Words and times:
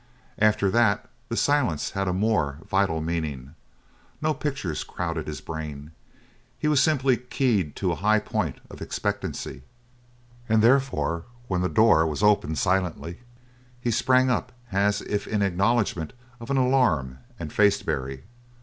After 0.39 0.71
that 0.71 1.07
the 1.29 1.37
silence 1.37 1.91
had 1.91 2.07
a 2.07 2.11
more 2.11 2.57
vital 2.67 3.01
meaning. 3.01 3.53
No 4.19 4.33
pictures 4.33 4.83
crowded 4.83 5.27
his 5.27 5.41
brain. 5.41 5.91
He 6.57 6.67
was 6.67 6.81
simply 6.81 7.17
keyed 7.17 7.75
to 7.75 7.91
a 7.91 7.95
high 8.01 8.17
point 8.17 8.61
of 8.71 8.81
expectancy, 8.81 9.61
and 10.49 10.63
therefore, 10.63 11.25
when 11.47 11.61
the 11.61 11.69
door 11.69 12.07
was 12.07 12.23
opened 12.23 12.57
silently, 12.57 13.19
he 13.79 13.91
sprang 13.91 14.31
up 14.31 14.51
as 14.71 15.01
if 15.03 15.27
in 15.27 15.43
acknowledgment 15.43 16.13
of 16.39 16.49
an 16.49 16.57
alarm 16.57 17.19
and 17.37 17.53
faced 17.53 17.85
Barry. 17.85 18.23